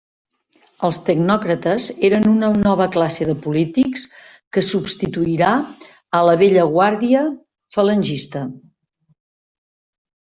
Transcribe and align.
Els 0.87 0.97
tecnòcrates 1.07 1.89
eren 2.07 2.23
una 2.29 2.47
nova 2.61 2.87
classe 2.95 3.27
de 3.27 3.35
polítics 3.43 4.05
que 4.57 4.63
substituirà 4.69 5.51
a 6.21 6.23
la 6.29 6.35
vella 6.43 6.65
guàrdia 6.71 7.21
falangista. 7.77 8.43